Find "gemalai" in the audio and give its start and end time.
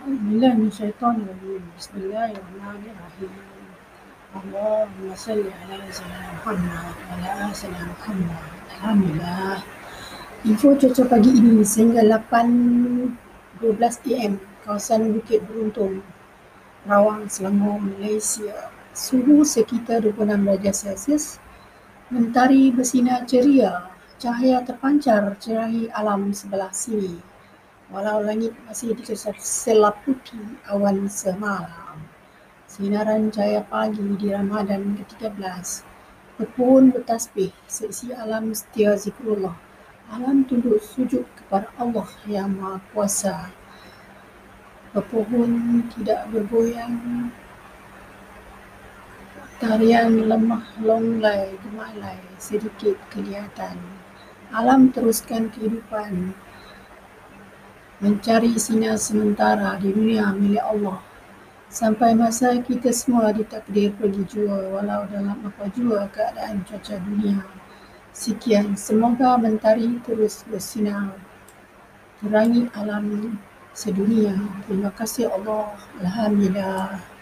51.58-52.22